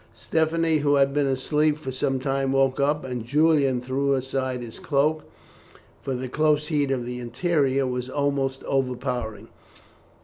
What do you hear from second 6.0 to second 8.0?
for the close heat of the interior